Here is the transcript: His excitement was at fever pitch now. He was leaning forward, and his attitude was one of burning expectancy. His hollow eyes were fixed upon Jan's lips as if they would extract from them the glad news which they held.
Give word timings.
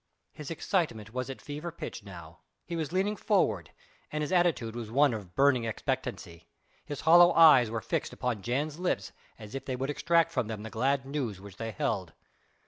His 0.33 0.49
excitement 0.49 1.13
was 1.13 1.29
at 1.29 1.43
fever 1.43 1.71
pitch 1.71 2.03
now. 2.03 2.39
He 2.65 2.75
was 2.75 2.91
leaning 2.91 3.15
forward, 3.15 3.69
and 4.11 4.23
his 4.23 4.31
attitude 4.31 4.75
was 4.75 4.89
one 4.89 5.13
of 5.13 5.35
burning 5.35 5.63
expectancy. 5.65 6.47
His 6.83 7.01
hollow 7.01 7.31
eyes 7.33 7.69
were 7.69 7.81
fixed 7.81 8.11
upon 8.11 8.41
Jan's 8.41 8.79
lips 8.79 9.11
as 9.37 9.53
if 9.53 9.63
they 9.65 9.75
would 9.75 9.91
extract 9.91 10.31
from 10.31 10.47
them 10.47 10.63
the 10.63 10.71
glad 10.71 11.05
news 11.05 11.39
which 11.39 11.57
they 11.57 11.69
held. 11.69 12.13